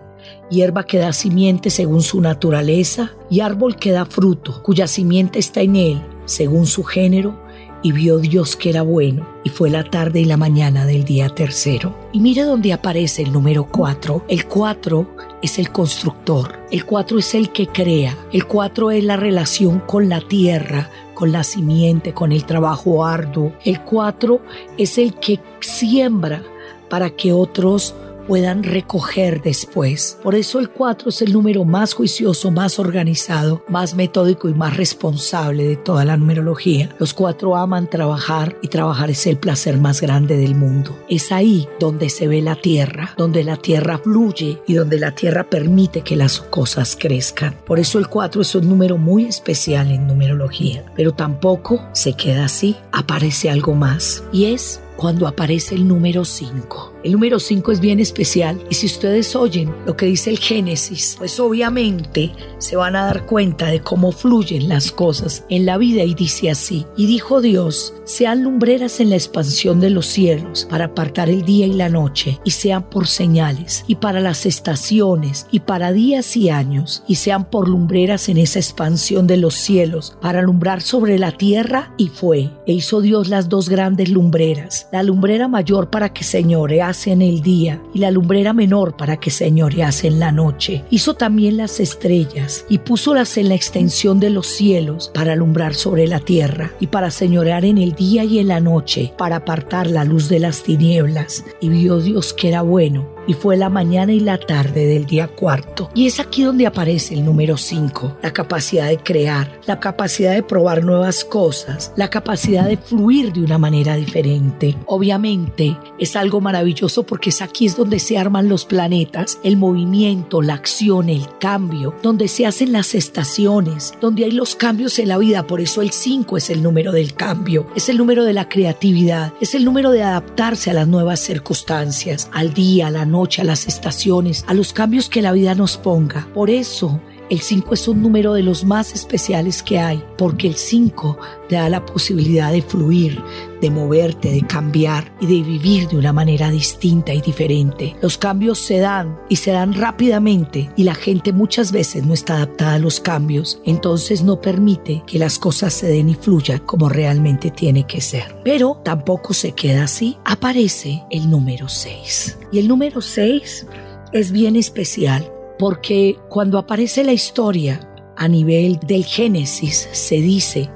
hierba 0.51 0.85
que 0.85 0.99
da 0.99 1.13
simiente 1.13 1.71
según 1.71 2.03
su 2.03 2.21
naturaleza, 2.21 3.13
y 3.31 3.39
árbol 3.39 3.75
que 3.75 3.91
da 3.91 4.05
fruto, 4.05 4.61
cuya 4.61 4.85
simiente 4.85 5.39
está 5.39 5.61
en 5.61 5.75
él, 5.77 6.01
según 6.25 6.65
su 6.65 6.83
género, 6.83 7.43
y 7.81 7.91
vio 7.91 8.17
Dios 8.17 8.55
que 8.55 8.71
era 8.71 8.81
bueno, 8.81 9.27
y 9.43 9.49
fue 9.49 9.69
la 9.69 9.83
tarde 9.83 10.19
y 10.19 10.25
la 10.25 10.37
mañana 10.37 10.85
del 10.87 11.03
día 11.03 11.29
tercero. 11.29 11.95
Y 12.11 12.19
mire 12.19 12.41
dónde 12.41 12.73
aparece 12.73 13.21
el 13.21 13.31
número 13.31 13.65
cuatro. 13.65 14.25
El 14.27 14.47
cuatro 14.47 15.07
es 15.43 15.59
el 15.59 15.71
constructor, 15.71 16.59
el 16.71 16.83
cuatro 16.85 17.19
es 17.19 17.35
el 17.35 17.51
que 17.51 17.67
crea, 17.67 18.17
el 18.31 18.47
cuatro 18.47 18.89
es 18.89 19.03
la 19.03 19.17
relación 19.17 19.81
con 19.81 20.09
la 20.09 20.19
tierra, 20.21 20.89
con 21.13 21.31
la 21.31 21.43
simiente, 21.43 22.13
con 22.13 22.31
el 22.31 22.45
trabajo 22.45 23.05
arduo. 23.05 23.53
El 23.63 23.81
cuatro 23.81 24.41
es 24.79 24.97
el 24.97 25.13
que 25.13 25.39
siembra 25.59 26.41
para 26.89 27.11
que 27.11 27.33
otros 27.33 27.93
puedan 28.27 28.63
recoger 28.63 29.41
después. 29.41 30.17
Por 30.23 30.35
eso 30.35 30.59
el 30.59 30.69
4 30.69 31.09
es 31.09 31.21
el 31.21 31.33
número 31.33 31.65
más 31.65 31.93
juicioso, 31.93 32.51
más 32.51 32.79
organizado, 32.79 33.63
más 33.67 33.95
metódico 33.95 34.49
y 34.49 34.53
más 34.53 34.77
responsable 34.77 35.67
de 35.67 35.75
toda 35.75 36.05
la 36.05 36.17
numerología. 36.17 36.89
Los 36.99 37.13
cuatro 37.13 37.55
aman 37.55 37.89
trabajar 37.89 38.57
y 38.61 38.67
trabajar 38.67 39.09
es 39.09 39.25
el 39.27 39.37
placer 39.37 39.77
más 39.77 40.01
grande 40.01 40.37
del 40.37 40.55
mundo. 40.55 40.97
Es 41.09 41.31
ahí 41.31 41.67
donde 41.79 42.09
se 42.09 42.27
ve 42.27 42.41
la 42.41 42.55
tierra, 42.55 43.13
donde 43.17 43.43
la 43.43 43.57
tierra 43.57 43.97
fluye 43.97 44.61
y 44.67 44.73
donde 44.73 44.99
la 44.99 45.11
tierra 45.11 45.43
permite 45.43 46.01
que 46.01 46.15
las 46.15 46.39
cosas 46.39 46.97
crezcan. 46.99 47.55
Por 47.65 47.79
eso 47.79 47.99
el 47.99 48.07
4 48.07 48.41
es 48.41 48.55
un 48.55 48.67
número 48.69 48.97
muy 48.97 49.25
especial 49.25 49.91
en 49.91 50.07
numerología. 50.07 50.83
Pero 50.95 51.13
tampoco 51.13 51.81
se 51.93 52.13
queda 52.13 52.45
así, 52.45 52.75
aparece 52.91 53.49
algo 53.49 53.73
más 53.73 54.23
y 54.31 54.45
es 54.45 54.81
cuando 54.95 55.27
aparece 55.27 55.75
el 55.75 55.87
número 55.87 56.25
5. 56.25 56.94
El 57.05 57.11
número 57.11 57.39
5 57.39 57.71
es 57.71 57.79
bien 57.79 57.99
especial 57.99 58.59
y 58.67 58.73
si 58.73 58.87
ustedes 58.87 59.35
oyen 59.35 59.71
lo 59.85 59.95
que 59.95 60.07
dice 60.07 60.31
el 60.31 60.39
Génesis, 60.39 61.13
pues 61.19 61.39
obviamente 61.39 62.31
se 62.57 62.75
van 62.75 62.95
a 62.95 63.05
dar 63.05 63.27
cuenta 63.27 63.67
de 63.67 63.79
cómo 63.79 64.11
fluyen 64.11 64.67
las 64.67 64.91
cosas 64.91 65.45
en 65.49 65.67
la 65.67 65.77
vida 65.77 66.03
y 66.03 66.15
dice 66.15 66.49
así, 66.49 66.87
y 66.97 67.05
dijo 67.05 67.41
Dios, 67.41 67.93
sean 68.05 68.43
lumbreras 68.43 68.99
en 69.01 69.11
la 69.11 69.17
expansión 69.17 69.79
de 69.79 69.91
los 69.91 70.07
cielos 70.07 70.65
para 70.67 70.85
apartar 70.85 71.29
el 71.29 71.45
día 71.45 71.67
y 71.67 71.73
la 71.73 71.89
noche 71.89 72.39
y 72.43 72.49
sean 72.49 72.89
por 72.89 73.05
señales 73.05 73.85
y 73.85 73.95
para 73.95 74.19
las 74.19 74.47
estaciones 74.47 75.45
y 75.51 75.59
para 75.59 75.91
días 75.91 76.35
y 76.35 76.49
años 76.49 77.03
y 77.07 77.15
sean 77.15 77.51
por 77.51 77.67
lumbreras 77.67 78.29
en 78.29 78.39
esa 78.39 78.57
expansión 78.57 79.27
de 79.27 79.37
los 79.37 79.53
cielos 79.53 80.17
para 80.21 80.39
alumbrar 80.39 80.81
sobre 80.81 81.19
la 81.19 81.33
tierra 81.33 81.93
y 81.97 82.07
fue 82.07 82.49
e 82.65 82.73
hizo 82.73 83.01
Dios 83.01 83.29
las 83.29 83.47
dos 83.47 83.69
grandes 83.69 84.09
lumbreras 84.09 84.87
la 84.91 85.03
lumbrera 85.03 85.47
mayor 85.47 85.91
para 85.91 86.11
que 86.11 86.23
señorease 86.23 86.94
en 87.07 87.21
el 87.21 87.41
día 87.41 87.81
y 87.93 87.99
la 87.99 88.11
lumbrera 88.11 88.53
menor 88.53 88.95
para 88.95 89.17
que 89.17 89.29
señorease 89.29 90.07
en 90.07 90.19
la 90.19 90.31
noche. 90.31 90.83
Hizo 90.89 91.13
también 91.13 91.57
las 91.57 91.79
estrellas 91.79 92.65
y 92.69 92.79
púsolas 92.79 93.37
en 93.37 93.49
la 93.49 93.55
extensión 93.55 94.19
de 94.19 94.29
los 94.29 94.47
cielos 94.47 95.11
para 95.13 95.33
alumbrar 95.33 95.75
sobre 95.75 96.07
la 96.07 96.19
tierra 96.19 96.71
y 96.79 96.87
para 96.87 97.11
señorear 97.11 97.65
en 97.65 97.77
el 97.77 97.93
día 97.93 98.23
y 98.23 98.39
en 98.39 98.47
la 98.47 98.59
noche, 98.59 99.13
para 99.17 99.37
apartar 99.37 99.87
la 99.87 100.03
luz 100.03 100.29
de 100.29 100.39
las 100.39 100.63
tinieblas. 100.63 101.45
Y 101.61 101.69
vio 101.69 101.99
Dios 101.99 102.33
que 102.33 102.49
era 102.49 102.61
bueno 102.61 103.14
y 103.27 103.33
fue 103.33 103.57
la 103.57 103.69
mañana 103.69 104.13
y 104.13 104.19
la 104.19 104.37
tarde 104.37 104.85
del 104.85 105.05
día 105.05 105.27
cuarto. 105.27 105.89
Y 105.93 106.07
es 106.07 106.19
aquí 106.19 106.43
donde 106.43 106.67
aparece 106.67 107.13
el 107.13 107.25
número 107.25 107.57
5, 107.57 108.17
la 108.21 108.33
capacidad 108.33 108.87
de 108.87 108.97
crear, 108.97 109.59
la 109.65 109.79
capacidad 109.79 110.33
de 110.33 110.43
probar 110.43 110.83
nuevas 110.83 111.23
cosas, 111.23 111.93
la 111.95 112.09
capacidad 112.09 112.67
de 112.67 112.77
fluir 112.77 113.33
de 113.33 113.41
una 113.41 113.57
manera 113.57 113.95
diferente. 113.95 114.75
Obviamente 114.85 115.77
es 115.99 116.15
algo 116.15 116.41
maravilloso 116.41 117.03
porque 117.03 117.29
es 117.29 117.41
aquí 117.41 117.65
es 117.65 117.75
donde 117.75 117.99
se 117.99 118.17
arman 118.17 118.49
los 118.49 118.65
planetas, 118.65 119.39
el 119.43 119.57
movimiento, 119.57 120.41
la 120.41 120.55
acción, 120.55 121.09
el 121.09 121.27
cambio, 121.39 121.95
donde 122.01 122.27
se 122.27 122.45
hacen 122.45 122.71
las 122.71 122.95
estaciones, 122.95 123.93
donde 124.01 124.25
hay 124.25 124.31
los 124.31 124.55
cambios 124.55 124.99
en 124.99 125.09
la 125.09 125.17
vida. 125.17 125.47
Por 125.47 125.61
eso 125.61 125.81
el 125.81 125.91
5 125.91 126.37
es 126.37 126.49
el 126.49 126.63
número 126.63 126.91
del 126.91 127.13
cambio, 127.13 127.67
es 127.75 127.89
el 127.89 127.97
número 127.97 128.23
de 128.23 128.33
la 128.33 128.49
creatividad, 128.49 129.33
es 129.41 129.55
el 129.55 129.65
número 129.65 129.91
de 129.91 130.03
adaptarse 130.03 130.71
a 130.71 130.73
las 130.73 130.87
nuevas 130.87 131.19
circunstancias, 131.19 132.29
al 132.33 132.53
día, 132.53 132.89
la 132.89 133.05
noche, 133.05 133.14
a 133.15 133.43
las 133.43 133.67
estaciones, 133.67 134.43
a 134.47 134.53
los 134.53 134.73
cambios 134.73 135.09
que 135.09 135.21
la 135.21 135.31
vida 135.31 135.55
nos 135.55 135.77
ponga. 135.77 136.27
Por 136.33 136.49
eso 136.49 136.99
el 137.29 137.39
5 137.39 137.73
es 137.73 137.87
un 137.87 138.01
número 138.01 138.33
de 138.33 138.43
los 138.43 138.65
más 138.65 138.93
especiales 138.93 139.63
que 139.63 139.79
hay, 139.79 140.03
porque 140.17 140.47
el 140.47 140.55
5 140.55 141.17
te 141.49 141.55
da 141.55 141.69
la 141.69 141.85
posibilidad 141.85 142.51
de 142.51 142.61
fluir, 142.61 143.21
de 143.61 143.69
moverte, 143.69 144.31
de 144.31 144.41
cambiar 144.41 145.13
y 145.19 145.25
de 145.25 145.41
vivir 145.47 145.87
de 145.87 145.97
una 145.97 146.13
manera 146.13 146.51
distinta 146.51 147.13
y 147.13 147.21
diferente. 147.21 147.95
Los 148.01 148.17
cambios 148.17 148.59
se 148.59 148.79
dan 148.79 149.19
y 149.29 149.37
se 149.37 149.51
dan 149.51 149.73
rápidamente 149.73 150.69
y 150.75 150.83
la 150.83 150.95
gente 150.95 151.33
muchas 151.33 151.71
veces 151.71 152.05
no 152.05 152.13
está 152.13 152.35
adaptada 152.35 152.73
a 152.73 152.79
los 152.79 152.99
cambios, 152.99 153.61
entonces 153.65 154.23
no 154.23 154.41
permite 154.41 155.03
que 155.07 155.19
las 155.19 155.39
cosas 155.39 155.73
se 155.73 155.87
den 155.87 156.09
y 156.09 156.15
fluyan 156.15 156.59
como 156.59 156.89
realmente 156.89 157.51
tiene 157.51 157.87
que 157.87 158.01
ser. 158.01 158.39
Pero 158.43 158.81
tampoco 158.83 159.33
se 159.33 159.53
queda 159.53 159.83
así. 159.85 160.17
Aparece 160.25 161.03
el 161.09 161.29
número 161.29 161.69
6. 161.69 162.39
Y 162.51 162.59
el 162.59 162.67
número 162.67 163.01
6 163.01 163.67
es 164.13 164.31
bien 164.31 164.55
especial 164.55 165.31
porque 165.57 166.17
cuando 166.29 166.57
aparece 166.57 167.03
la 167.03 167.13
historia 167.13 167.79
a 168.17 168.27
nivel 168.27 168.79
del 168.85 169.05
Génesis 169.05 169.89
se 169.91 170.15
dice 170.15 170.69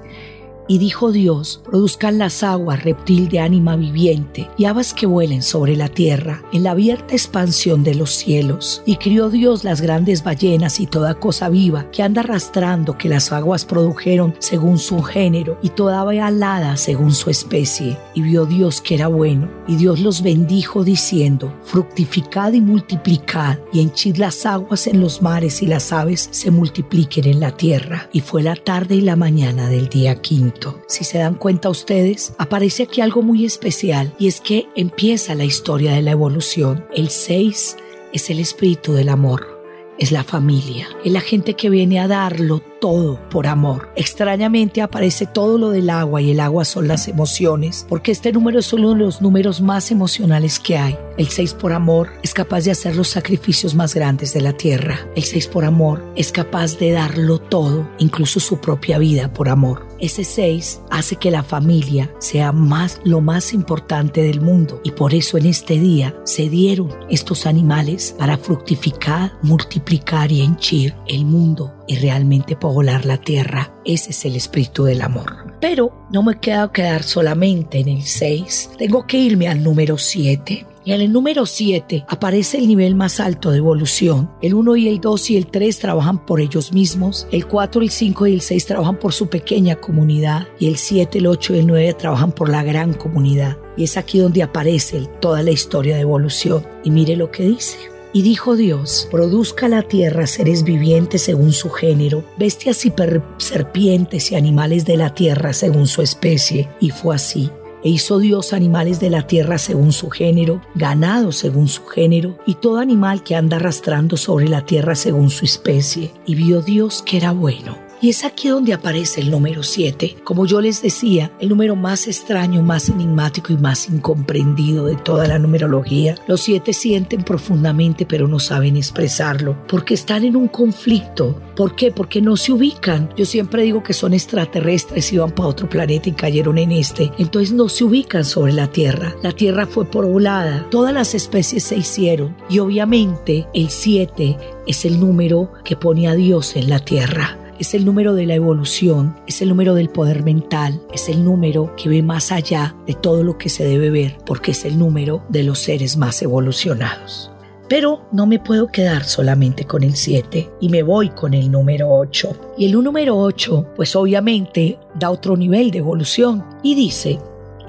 y 0.70 0.78
dijo 0.78 1.12
Dios, 1.12 1.62
produzcan 1.66 2.20
las 2.20 2.44
aguas 2.44 2.84
reptil 2.84 3.28
de 3.28 3.40
ánima 3.40 3.76
viviente 3.76 4.48
y 4.56 4.66
habas 4.66 4.94
que 4.94 5.08
vuelen 5.08 5.42
sobre 5.42 5.76
la 5.76 5.90
tierra 5.90 6.44
en 6.54 6.64
la 6.64 6.72
abierta 6.72 7.16
expansión 7.16 7.84
de 7.84 7.96
los 7.96 8.12
cielos. 8.12 8.84
Y 8.86 8.98
crió 8.98 9.32
Dios 9.32 9.64
las 9.64 9.82
grandes 9.82 10.24
ballenas 10.24 10.80
y 10.80 10.86
toda 10.86 11.16
cosa 11.16 11.50
viva 11.50 11.90
que 11.92 12.04
anda 12.04 12.22
arrastrando 12.22 13.00
que 13.00 13.10
las 13.10 13.32
aguas 13.32 13.66
produjeron 13.66 14.36
según 14.38 14.78
su 14.78 15.02
género 15.02 15.58
y 15.64 15.70
toda 15.70 16.02
ave 16.02 16.22
alada 16.22 16.78
según 16.78 17.14
su 17.14 17.32
especie. 17.32 17.98
Y 18.14 18.22
vio 18.22 18.46
Dios 18.46 18.80
que 18.80 18.94
era 18.94 19.08
bueno. 19.08 19.50
Y 19.68 19.76
Dios 19.76 20.00
los 20.00 20.22
bendijo 20.22 20.84
diciendo, 20.84 21.52
fructificad 21.64 22.54
y 22.54 22.62
multiplicad 22.62 23.58
y 23.74 23.82
henchid 23.82 24.18
las 24.18 24.46
aguas 24.46 24.86
en 24.86 25.02
los 25.02 25.24
mares 25.24 25.64
y 25.64 25.66
las 25.66 25.92
aves 25.92 26.30
se 26.32 26.52
multipliquen 26.52 27.26
en 27.26 27.40
la 27.40 27.58
tierra. 27.58 28.08
Y 28.14 28.22
fue 28.22 28.44
la 28.44 28.56
tarde 28.56 28.94
y 28.96 29.02
la 29.02 29.16
mañana 29.16 29.68
del 29.68 29.90
día 29.90 30.22
quinto. 30.22 30.59
Si 30.88 31.04
se 31.04 31.18
dan 31.18 31.36
cuenta 31.36 31.70
ustedes, 31.70 32.34
aparece 32.38 32.84
aquí 32.84 33.02
algo 33.02 33.22
muy 33.22 33.46
especial 33.46 34.14
y 34.20 34.28
es 34.28 34.42
que 34.42 34.68
empieza 34.76 35.36
la 35.36 35.46
historia 35.46 35.94
de 35.94 36.02
la 36.02 36.12
evolución. 36.12 36.86
El 36.94 37.10
6 37.10 37.78
es 38.14 38.30
el 38.30 38.40
espíritu 38.40 38.94
del 38.94 39.10
amor, 39.10 39.62
es 39.98 40.12
la 40.12 40.24
familia, 40.24 40.88
es 41.04 41.12
la 41.12 41.22
gente 41.22 41.54
que 41.56 41.70
viene 41.70 42.00
a 42.00 42.08
darlo 42.08 42.62
todo 42.80 43.20
por 43.30 43.48
amor. 43.48 43.90
Extrañamente 43.96 44.82
aparece 44.82 45.26
todo 45.26 45.58
lo 45.58 45.70
del 45.70 45.90
agua 45.90 46.22
y 46.22 46.32
el 46.32 46.40
agua 46.40 46.66
son 46.66 46.88
las 46.88 47.08
emociones, 47.08 47.86
porque 47.88 48.12
este 48.12 48.32
número 48.32 48.60
es 48.60 48.74
uno 48.74 48.94
de 48.94 49.00
los 49.00 49.22
números 49.22 49.62
más 49.62 49.92
emocionales 49.92 50.60
que 50.60 50.78
hay. 50.78 50.98
El 51.18 51.28
6 51.28 51.54
por 51.56 51.74
amor 51.74 52.10
es 52.24 52.34
capaz 52.34 52.64
de 52.64 52.72
hacer 52.72 52.96
los 52.96 53.10
sacrificios 53.10 53.76
más 53.76 53.94
grandes 53.94 54.34
de 54.34 54.42
la 54.42 54.54
tierra. 54.54 55.00
El 55.16 55.24
6 55.24 55.48
por 55.48 55.66
amor 55.66 56.04
es 56.16 56.32
capaz 56.32 56.78
de 56.78 56.92
darlo 56.92 57.40
todo, 57.40 57.90
incluso 58.00 58.40
su 58.40 58.60
propia 58.60 58.98
vida 58.98 59.34
por 59.34 59.50
amor. 59.50 59.88
Ese 60.00 60.24
6 60.24 60.82
hace 60.90 61.18
que 61.18 61.30
la 61.30 61.44
familia 61.44 62.10
sea 62.20 62.54
más 62.54 63.02
lo 63.04 63.20
más 63.20 63.54
importante 63.54 64.22
del 64.22 64.40
mundo 64.40 64.80
y 64.84 64.92
por 64.92 65.14
eso 65.14 65.38
en 65.38 65.46
este 65.46 65.78
día 65.78 66.16
se 66.24 66.50
dieron 66.50 66.96
estos 67.10 67.46
animales 67.46 68.16
para 68.18 68.38
fructificar, 68.38 69.34
multiplicar 69.42 70.32
y 70.32 70.42
henchir 70.42 70.96
el 71.08 71.26
mundo 71.26 71.79
y 71.90 71.96
realmente 71.96 72.56
poblar 72.56 73.06
la 73.06 73.18
tierra. 73.18 73.74
Ese 73.84 74.12
es 74.12 74.24
el 74.24 74.36
espíritu 74.36 74.84
del 74.84 75.02
amor. 75.02 75.56
Pero 75.60 75.92
no 76.12 76.22
me 76.22 76.40
quedo 76.40 76.72
quedar 76.72 77.02
solamente 77.02 77.80
en 77.80 77.90
el 77.90 78.04
6. 78.04 78.72
Tengo 78.78 79.08
que 79.08 79.18
irme 79.18 79.48
al 79.48 79.64
número 79.64 79.98
7. 79.98 80.68
Y 80.86 80.94
en 80.94 81.02
el 81.02 81.12
número 81.12 81.48
7 81.48 82.06
aparece 82.08 82.60
el 82.60 82.68
nivel 82.68 82.94
más 82.94 83.20
alto 83.20 83.50
de 83.50 83.58
evolución. 83.58 84.30
El 84.40 84.54
1 84.54 84.76
y 84.76 84.88
el 84.88 85.02
2 85.02 85.32
y 85.32 85.38
el 85.38 85.48
3 85.48 85.80
trabajan 85.80 86.24
por 86.28 86.40
ellos 86.42 86.74
mismos. 86.74 87.28
El 87.32 87.48
4, 87.48 87.82
el 87.82 87.90
5 87.90 88.28
y 88.28 88.34
el 88.36 88.42
6 88.42 88.66
trabajan 88.68 89.00
por 89.00 89.12
su 89.12 89.28
pequeña 89.28 89.76
comunidad. 89.78 90.48
Y 90.60 90.68
el 90.68 90.78
7, 90.78 91.18
el 91.18 91.26
8 91.26 91.56
y 91.56 91.60
el 91.60 91.68
9 91.68 91.96
trabajan 91.96 92.32
por 92.32 92.50
la 92.50 92.64
gran 92.64 92.94
comunidad. 92.94 93.58
Y 93.78 93.86
es 93.86 93.98
aquí 93.98 94.20
donde 94.20 94.44
aparece 94.44 95.08
toda 95.20 95.42
la 95.42 95.52
historia 95.52 95.96
de 95.96 96.02
evolución. 96.02 96.64
Y 96.84 96.92
mire 96.92 97.16
lo 97.16 97.32
que 97.32 97.44
dice. 97.44 97.99
Y 98.12 98.24
dijo 98.24 98.56
Dios, 98.56 99.08
produzca 99.12 99.68
la 99.68 99.84
tierra 99.84 100.26
seres 100.26 100.64
vivientes 100.64 101.24
según 101.24 101.54
su 101.54 101.70
género, 101.70 102.24
bestias 102.38 102.86
y 102.86 102.94
serpientes 103.38 104.32
y 104.32 104.36
animales 104.36 104.86
de 104.86 104.98
la 104.98 105.14
tierra 105.14 105.54
según 105.54 105.88
su 105.88 106.02
especie. 106.02 106.68
Y 106.80 106.90
fue 106.90 107.16
así. 107.16 107.52
E 107.84 107.90
hizo 107.90 108.20
Dios 108.20 108.52
animales 108.52 109.00
de 109.00 109.10
la 109.10 109.26
tierra 109.26 109.58
según 109.58 109.94
su 109.94 110.10
género, 110.10 110.62
ganado 110.76 111.32
según 111.32 111.68
su 111.68 111.86
género, 111.86 112.38
y 112.46 112.56
todo 112.56 112.80
animal 112.80 113.24
que 113.24 113.36
anda 113.36 113.58
arrastrando 113.58 114.18
sobre 114.18 114.50
la 114.50 114.66
tierra 114.66 114.96
según 114.96 115.30
su 115.30 115.46
especie. 115.46 116.12
Y 116.26 116.36
vio 116.36 116.62
Dios 116.62 117.04
que 117.04 117.18
era 117.18 117.32
bueno. 117.32 117.89
Y 118.02 118.10
es 118.10 118.24
aquí 118.24 118.48
donde 118.48 118.74
aparece 118.74 119.20
el 119.20 119.30
número 119.30 119.62
7, 119.62 120.18
como 120.24 120.46
yo 120.46 120.62
les 120.62 120.82
decía, 120.82 121.32
el 121.40 121.50
número 121.50 121.76
más 121.76 122.08
extraño, 122.08 122.64
más 122.64 122.88
enigmático 122.88 123.52
y 123.52 123.58
más 123.58 123.90
incomprendido 123.90 124.86
de 124.86 124.96
toda 124.96 125.28
la 125.28 125.38
numerología. 125.38 126.16
Los 126.26 126.42
siete 126.42 126.72
sienten 126.72 127.24
profundamente 127.24 128.06
pero 128.06 128.28
no 128.28 128.40
saben 128.40 128.78
expresarlo, 128.78 129.58
porque 129.68 129.96
están 129.96 130.24
en 130.24 130.38
un 130.38 130.48
conflicto. 130.48 131.42
¿Por 131.58 131.76
qué? 131.76 131.92
Porque 131.92 132.22
no 132.22 132.38
se 132.38 132.54
ubican. 132.54 133.10
Yo 133.18 133.26
siempre 133.26 133.64
digo 133.64 133.84
que 133.84 133.94
son 133.94 134.14
extraterrestres 134.14 135.12
y 135.12 135.18
van 135.18 135.32
para 135.32 135.50
otro 135.50 135.68
planeta 135.68 136.08
y 136.08 136.14
cayeron 136.14 136.58
en 136.58 136.72
este. 136.72 137.12
Entonces 137.18 137.52
no 137.52 137.68
se 137.68 137.84
ubican 137.84 138.24
sobre 138.24 138.54
la 138.54 138.68
Tierra. 138.68 139.14
La 139.24 139.34
Tierra 139.34 139.68
fue 139.68 139.86
poblada, 139.86 140.66
todas 140.72 140.94
las 140.94 141.16
especies 141.16 141.64
se 141.64 141.76
hicieron 141.76 142.36
y 142.50 142.60
obviamente 142.60 143.48
el 143.54 143.70
7 143.70 144.38
es 144.68 144.86
el 144.86 145.00
número 145.00 145.52
que 145.66 145.76
pone 145.76 146.08
a 146.08 146.16
Dios 146.16 146.56
en 146.56 146.70
la 146.70 146.80
Tierra 146.80 147.39
es 147.60 147.74
el 147.74 147.86
número 147.86 148.16
de 148.16 148.26
la 148.26 148.36
evolución, 148.36 149.16
es 149.28 149.42
el 149.42 149.50
número 149.50 149.76
del 149.76 149.90
poder 149.90 150.24
mental, 150.24 150.82
es 150.94 151.10
el 151.10 151.24
número 151.24 151.76
que 151.76 151.90
ve 151.90 152.02
más 152.02 152.32
allá 152.32 152.76
de 152.88 152.94
todo 152.94 153.24
lo 153.24 153.38
que 153.38 153.50
se 153.50 153.66
debe 153.66 153.90
ver, 153.90 154.18
porque 154.26 154.52
es 154.52 154.64
el 154.66 154.80
número 154.80 155.24
de 155.30 155.44
los 155.44 155.60
seres 155.60 155.98
más 155.98 156.22
evolucionados. 156.22 157.32
Pero 157.68 158.08
no 158.12 158.26
me 158.26 158.40
puedo 158.40 158.68
quedar 158.68 159.04
solamente 159.04 159.66
con 159.66 159.84
el 159.84 159.96
7 159.96 160.50
y 160.60 160.70
me 160.70 160.82
voy 160.82 161.10
con 161.10 161.36
el 161.36 161.52
número 161.52 161.92
8. 161.92 162.56
Y 162.58 162.66
el 162.66 162.84
número 162.84 163.16
8, 163.16 163.74
pues 163.76 163.96
obviamente 163.96 164.80
da 164.96 165.12
otro 165.12 165.38
nivel 165.38 165.70
de 165.70 165.78
evolución 165.80 166.44
y 166.64 166.74
dice, 166.74 167.20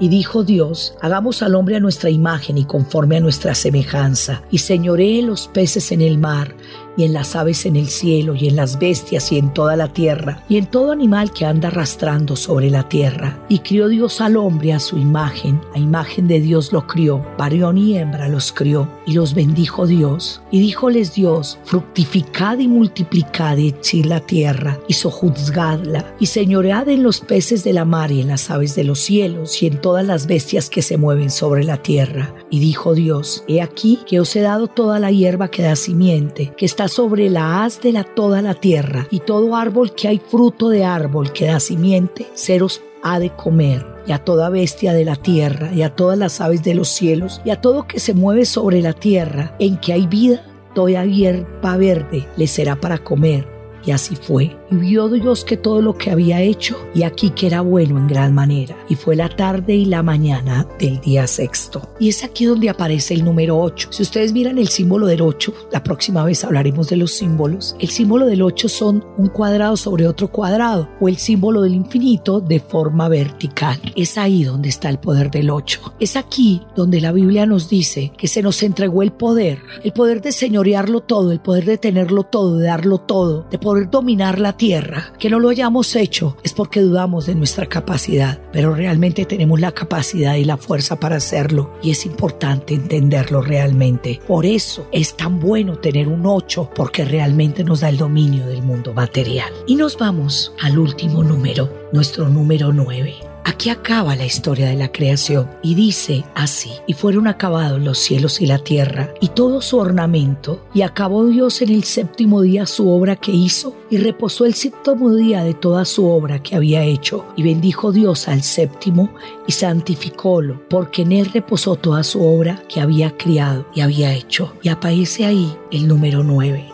y 0.01 0.09
dijo 0.09 0.43
Dios, 0.43 0.95
hagamos 0.99 1.43
al 1.43 1.53
hombre 1.53 1.75
a 1.75 1.79
nuestra 1.79 2.09
imagen 2.09 2.57
y 2.57 2.65
conforme 2.65 3.17
a 3.17 3.19
nuestra 3.19 3.53
semejanza, 3.53 4.41
y 4.49 4.57
señoree 4.57 5.21
los 5.21 5.47
peces 5.47 5.91
en 5.91 6.01
el 6.01 6.17
mar, 6.17 6.55
y 6.97 7.03
en 7.03 7.13
las 7.13 7.35
aves 7.35 7.65
en 7.65 7.75
el 7.75 7.87
cielo, 7.87 8.35
y 8.35 8.47
en 8.47 8.55
las 8.55 8.79
bestias 8.79 9.31
y 9.31 9.37
en 9.37 9.53
toda 9.53 9.75
la 9.75 9.87
tierra, 9.87 10.43
y 10.49 10.57
en 10.57 10.65
todo 10.65 10.91
animal 10.91 11.31
que 11.31 11.45
anda 11.45 11.69
arrastrando 11.69 12.35
sobre 12.35 12.69
la 12.69 12.87
tierra. 12.89 13.43
Y 13.49 13.59
crió 13.59 13.87
Dios 13.87 14.21
al 14.21 14.37
hombre 14.37 14.73
a 14.73 14.79
su 14.79 14.97
imagen, 14.97 15.61
a 15.73 15.79
imagen 15.79 16.27
de 16.27 16.39
Dios 16.39 16.71
lo 16.71 16.87
crió, 16.87 17.25
varón 17.37 17.77
y 17.77 17.97
hembra 17.97 18.27
los 18.27 18.51
crió, 18.51 18.89
y 19.05 19.13
los 19.13 19.33
bendijo 19.33 19.87
Dios. 19.87 20.41
Y 20.51 20.59
díjoles 20.59 21.13
Dios, 21.13 21.59
fructificad 21.63 22.59
y 22.59 22.67
multiplicad 22.67 23.57
y 23.57 23.69
echid 23.69 24.05
la 24.05 24.19
tierra, 24.19 24.79
y 24.87 24.93
sojuzgadla, 24.93 26.15
y 26.19 26.25
señoread 26.25 26.89
en 26.89 27.03
los 27.03 27.21
peces 27.21 27.63
de 27.63 27.73
la 27.73 27.85
mar 27.85 28.11
y 28.11 28.21
en 28.21 28.27
las 28.27 28.49
aves 28.49 28.75
de 28.75 28.83
los 28.83 28.99
cielos, 28.99 29.61
y 29.61 29.67
en 29.67 29.79
todas 29.79 30.05
las 30.05 30.27
bestias 30.27 30.69
que 30.69 30.81
se 30.81 30.97
mueven 30.97 31.29
sobre 31.29 31.63
la 31.63 31.77
tierra. 31.77 32.33
Y 32.51 32.59
dijo 32.59 32.93
Dios, 32.93 33.45
he 33.47 33.61
aquí 33.61 33.99
que 34.05 34.19
os 34.19 34.35
he 34.35 34.41
dado 34.41 34.67
toda 34.67 34.99
la 34.99 35.09
hierba 35.09 35.47
que 35.47 35.63
da 35.63 35.77
simiente, 35.77 36.53
que 36.57 36.65
está 36.65 36.89
sobre 36.89 37.29
la 37.29 37.63
haz 37.63 37.81
de 37.81 37.93
la, 37.93 38.03
toda 38.03 38.41
la 38.41 38.53
tierra, 38.53 39.07
y 39.09 39.21
todo 39.21 39.55
árbol 39.55 39.95
que 39.95 40.09
hay 40.09 40.19
fruto 40.19 40.67
de 40.67 40.83
árbol 40.83 41.31
que 41.31 41.45
da 41.45 41.61
simiente, 41.61 42.27
seros 42.33 42.81
ha 43.03 43.19
de 43.19 43.29
comer, 43.29 43.85
y 44.05 44.11
a 44.11 44.19
toda 44.19 44.49
bestia 44.49 44.93
de 44.93 45.05
la 45.05 45.15
tierra, 45.15 45.71
y 45.73 45.81
a 45.81 45.95
todas 45.95 46.17
las 46.17 46.41
aves 46.41 46.61
de 46.61 46.75
los 46.75 46.89
cielos, 46.89 47.41
y 47.45 47.51
a 47.51 47.61
todo 47.61 47.87
que 47.87 48.01
se 48.01 48.13
mueve 48.13 48.45
sobre 48.45 48.81
la 48.81 48.93
tierra, 48.93 49.55
en 49.57 49.77
que 49.77 49.93
hay 49.93 50.05
vida, 50.05 50.43
toda 50.75 51.05
hierba 51.05 51.77
verde 51.77 52.27
le 52.35 52.47
será 52.47 52.75
para 52.75 52.97
comer. 52.97 53.47
Y 53.85 53.91
así 53.91 54.15
fue. 54.15 54.60
Y 54.71 54.75
vio 54.75 55.09
Dios 55.09 55.43
que 55.43 55.57
todo 55.57 55.81
lo 55.81 55.97
que 55.97 56.09
había 56.11 56.41
hecho 56.41 56.77
y 56.95 57.03
aquí 57.03 57.31
que 57.31 57.47
era 57.47 57.61
bueno 57.61 57.97
en 57.97 58.07
gran 58.07 58.33
manera. 58.33 58.75
Y 58.89 58.95
fue 58.95 59.15
la 59.15 59.29
tarde 59.29 59.75
y 59.75 59.85
la 59.85 60.01
mañana 60.01 60.65
del 60.79 60.99
día 61.01 61.27
sexto. 61.27 61.89
Y 61.99 62.09
es 62.09 62.23
aquí 62.23 62.45
donde 62.45 62.69
aparece 62.69 63.13
el 63.13 63.25
número 63.25 63.59
8. 63.59 63.89
Si 63.91 64.01
ustedes 64.01 64.33
miran 64.33 64.57
el 64.57 64.69
símbolo 64.69 65.07
del 65.07 65.21
8, 65.21 65.53
la 65.71 65.83
próxima 65.83 66.23
vez 66.23 66.43
hablaremos 66.43 66.89
de 66.89 66.97
los 66.97 67.11
símbolos. 67.11 67.75
El 67.79 67.89
símbolo 67.89 68.25
del 68.25 68.41
8 68.41 68.69
son 68.69 69.05
un 69.17 69.27
cuadrado 69.27 69.75
sobre 69.75 70.07
otro 70.07 70.29
cuadrado 70.29 70.89
o 70.99 71.09
el 71.09 71.17
símbolo 71.17 71.61
del 71.61 71.75
infinito 71.75 72.39
de 72.39 72.59
forma 72.59 73.09
vertical. 73.09 73.79
Es 73.95 74.17
ahí 74.17 74.43
donde 74.43 74.69
está 74.69 74.89
el 74.89 74.99
poder 74.99 75.29
del 75.31 75.49
8. 75.49 75.95
Es 75.99 76.15
aquí 76.15 76.61
donde 76.75 77.01
la 77.01 77.11
Biblia 77.11 77.45
nos 77.45 77.69
dice 77.69 78.13
que 78.17 78.27
se 78.27 78.41
nos 78.41 78.63
entregó 78.63 79.03
el 79.03 79.11
poder, 79.11 79.59
el 79.83 79.91
poder 79.91 80.21
de 80.21 80.31
señorearlo 80.31 81.01
todo, 81.01 81.31
el 81.31 81.41
poder 81.41 81.65
de 81.65 81.77
tenerlo 81.77 82.23
todo, 82.23 82.57
de 82.57 82.67
darlo 82.67 82.99
todo, 82.99 83.45
de 83.51 83.59
poder 83.59 83.89
dominar 83.89 84.39
la 84.39 84.53
tierra. 84.61 85.11
Que 85.17 85.31
no 85.31 85.39
lo 85.39 85.49
hayamos 85.49 85.95
hecho 85.95 86.37
es 86.43 86.53
porque 86.53 86.81
dudamos 86.81 87.25
de 87.25 87.33
nuestra 87.33 87.65
capacidad, 87.65 88.39
pero 88.53 88.75
realmente 88.75 89.25
tenemos 89.25 89.59
la 89.59 89.71
capacidad 89.71 90.35
y 90.35 90.45
la 90.45 90.57
fuerza 90.57 90.99
para 90.99 91.15
hacerlo 91.15 91.73
y 91.81 91.89
es 91.89 92.05
importante 92.05 92.75
entenderlo 92.75 93.41
realmente. 93.41 94.21
Por 94.27 94.45
eso 94.45 94.87
es 94.91 95.17
tan 95.17 95.39
bueno 95.39 95.79
tener 95.79 96.07
un 96.07 96.27
8 96.27 96.69
porque 96.75 97.05
realmente 97.05 97.63
nos 97.63 97.79
da 97.79 97.89
el 97.89 97.97
dominio 97.97 98.45
del 98.45 98.61
mundo 98.61 98.93
material. 98.93 99.51
Y 99.65 99.77
nos 99.77 99.97
vamos 99.97 100.53
al 100.61 100.77
último 100.77 101.23
número, 101.23 101.89
nuestro 101.91 102.29
número 102.29 102.71
9. 102.71 103.30
Aquí 103.43 103.69
acaba 103.69 104.15
la 104.15 104.25
historia 104.25 104.67
de 104.67 104.75
la 104.75 104.91
creación 104.91 105.49
y 105.63 105.75
dice 105.75 106.23
así, 106.35 106.71
y 106.87 106.93
fueron 106.93 107.27
acabados 107.27 107.81
los 107.81 107.97
cielos 107.97 108.39
y 108.41 108.45
la 108.45 108.59
tierra 108.59 109.13
y 109.19 109.29
todo 109.29 109.61
su 109.61 109.77
ornamento, 109.77 110.63
y 110.73 110.83
acabó 110.83 111.25
Dios 111.25 111.61
en 111.61 111.69
el 111.69 111.83
séptimo 111.83 112.41
día 112.41 112.65
su 112.65 112.89
obra 112.89 113.15
que 113.15 113.31
hizo, 113.31 113.75
y 113.89 113.97
reposó 113.97 114.45
el 114.45 114.53
séptimo 114.53 115.13
día 115.13 115.43
de 115.43 115.53
toda 115.53 115.85
su 115.85 116.07
obra 116.07 116.41
que 116.41 116.55
había 116.55 116.83
hecho, 116.83 117.25
y 117.35 117.43
bendijo 117.43 117.91
Dios 117.91 118.27
al 118.27 118.43
séptimo 118.43 119.13
y 119.47 119.51
santificólo, 119.51 120.61
porque 120.69 121.01
en 121.01 121.11
él 121.11 121.29
reposó 121.33 121.75
toda 121.75 122.03
su 122.03 122.23
obra 122.23 122.61
que 122.67 122.79
había 122.79 123.17
criado 123.17 123.65
y 123.73 123.81
había 123.81 124.13
hecho. 124.13 124.53
Y 124.61 124.69
aparece 124.69 125.25
ahí 125.25 125.55
el 125.71 125.87
número 125.87 126.23
nueve 126.23 126.71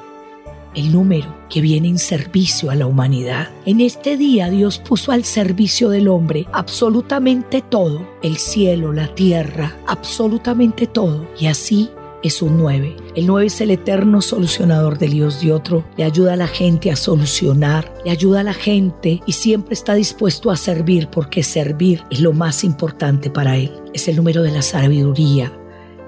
el 0.78 0.92
número 0.92 1.36
que 1.50 1.60
viene 1.60 1.90
en 1.90 1.98
servicio 1.98 2.70
a 2.70 2.76
la 2.76 2.86
humanidad. 2.86 3.50
En 3.66 3.82
este 3.82 4.16
día 4.16 4.50
Dios 4.50 4.78
puso 4.78 5.12
al 5.12 5.26
servicio 5.26 5.90
del 5.90 6.08
hombre 6.08 6.46
absolutamente 6.54 7.62
todo, 7.62 8.08
el 8.22 8.38
cielo, 8.38 8.94
la 8.94 9.14
tierra, 9.14 9.76
absolutamente 9.88 10.86
todo. 10.86 11.28
Y 11.40 11.48
así 11.48 11.90
es 12.24 12.42
un 12.42 12.58
9. 12.58 12.96
El 13.16 13.28
9 13.28 13.48
es 13.48 13.62
el 13.62 13.72
eterno 13.72 14.22
solucionador 14.22 14.98
de 15.00 15.08
Dios 15.08 15.42
de 15.42 15.52
otro. 15.52 15.84
Le 15.98 16.04
ayuda 16.04 16.34
a 16.34 16.38
la 16.38 16.48
gente 16.48 16.92
a 16.92 16.96
solucionar, 16.96 17.92
le 18.06 18.12
ayuda 18.12 18.42
a 18.42 18.44
la 18.44 18.54
gente 18.54 19.22
y 19.26 19.32
siempre 19.34 19.74
está 19.74 19.96
dispuesto 19.96 20.52
a 20.52 20.58
servir 20.58 21.08
porque 21.08 21.42
servir 21.42 22.04
es 22.12 22.22
lo 22.22 22.34
más 22.34 22.64
importante 22.64 23.30
para 23.30 23.58
él. 23.58 23.72
Es 23.94 24.08
el 24.08 24.16
número 24.16 24.44
de 24.44 24.52
la 24.52 24.62
sabiduría, 24.62 25.52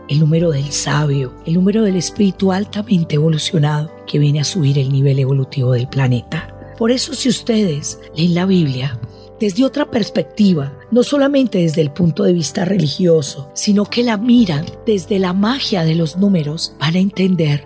el 0.10 0.20
número 0.20 0.52
del 0.52 0.72
sabio, 0.72 1.34
el 1.46 1.54
número 1.54 1.84
del 1.84 1.96
espíritu 1.96 2.52
altamente 2.52 3.16
evolucionado 3.16 3.92
que 4.06 4.20
viene 4.20 4.42
a 4.42 4.44
subir 4.44 4.78
el 4.80 4.92
nivel 4.92 5.20
evolutivo 5.20 5.72
del 5.72 5.88
planeta. 5.88 6.56
Por 6.78 6.92
eso 6.92 7.14
si 7.14 7.30
ustedes 7.30 8.00
leen 8.16 8.34
la 8.34 8.46
Biblia 8.46 9.00
desde 9.40 9.64
otra 9.64 9.90
perspectiva, 9.90 10.74
no 10.92 11.04
solamente 11.04 11.60
desde 11.60 11.82
el 11.82 11.92
punto 11.92 12.24
de 12.24 12.34
vista 12.34 12.66
religioso, 12.66 13.50
sino 13.54 13.86
que 13.86 14.04
la 14.04 14.18
miran 14.18 14.66
desde 14.86 15.20
la 15.20 15.34
magia 15.34 15.84
de 15.84 15.96
los 15.96 16.18
números, 16.18 16.74
van 16.80 16.96
a 16.96 17.00
entender 17.00 17.66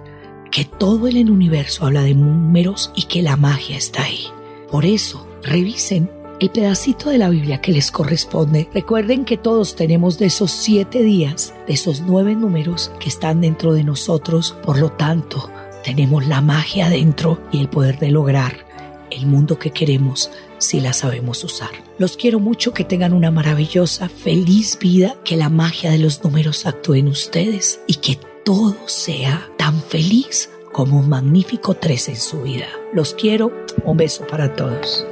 que 0.51 0.65
todo 0.65 1.07
el 1.07 1.31
universo 1.31 1.85
habla 1.85 2.03
de 2.03 2.13
números 2.13 2.91
y 2.95 3.03
que 3.03 3.23
la 3.23 3.37
magia 3.37 3.75
está 3.75 4.03
ahí. 4.03 4.25
Por 4.69 4.85
eso, 4.85 5.27
revisen 5.41 6.11
el 6.43 6.49
pedacito 6.49 7.09
de 7.09 7.17
la 7.17 7.29
Biblia 7.29 7.61
que 7.61 7.71
les 7.71 7.89
corresponde. 7.89 8.69
Recuerden 8.73 9.23
que 9.23 9.37
todos 9.37 9.77
tenemos 9.77 10.19
de 10.19 10.25
esos 10.25 10.51
siete 10.51 11.01
días, 11.01 11.53
de 11.67 11.73
esos 11.73 12.01
nueve 12.01 12.35
números 12.35 12.91
que 12.99 13.07
están 13.07 13.39
dentro 13.39 13.71
de 13.71 13.85
nosotros. 13.85 14.53
Por 14.61 14.77
lo 14.77 14.91
tanto, 14.91 15.49
tenemos 15.85 16.27
la 16.27 16.41
magia 16.41 16.89
dentro 16.89 17.39
y 17.53 17.61
el 17.61 17.69
poder 17.69 17.97
de 17.97 18.11
lograr 18.11 18.65
el 19.09 19.25
mundo 19.25 19.57
que 19.57 19.71
queremos 19.71 20.31
si 20.57 20.81
la 20.81 20.91
sabemos 20.91 21.45
usar. 21.45 21.69
Los 21.97 22.17
quiero 22.17 22.41
mucho, 22.41 22.73
que 22.73 22.83
tengan 22.83 23.13
una 23.13 23.31
maravillosa, 23.31 24.09
feliz 24.09 24.77
vida, 24.77 25.15
que 25.23 25.37
la 25.37 25.47
magia 25.47 25.91
de 25.91 25.99
los 25.99 26.25
números 26.25 26.65
actúe 26.65 26.95
en 26.95 27.07
ustedes 27.07 27.79
y 27.87 27.95
que 27.95 28.19
todo 28.43 28.75
sea 28.87 29.49
tan 29.57 29.81
feliz 29.81 30.49
como 30.73 30.99
un 30.99 31.07
magnífico 31.07 31.73
tres 31.75 32.09
en 32.09 32.17
su 32.17 32.41
vida. 32.41 32.67
Los 32.91 33.13
quiero, 33.13 33.53
un 33.85 33.95
beso 33.95 34.27
para 34.27 34.53
todos. 34.55 35.05